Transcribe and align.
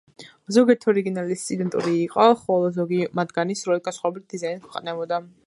ზოგიერთი 0.55 0.87
ორიგინალის 0.93 1.43
იდენტური 1.55 1.93
იყო, 2.05 2.25
ხოლო 2.47 2.73
ზოგი 2.79 3.03
მათგანი 3.21 3.59
სრულიად 3.61 3.87
განსხვავებული 3.91 4.27
დიზაინით 4.35 4.67
ქვეყნდებოდა. 4.73 5.23